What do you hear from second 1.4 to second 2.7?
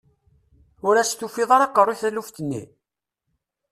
ara aqerru i taluft-nni?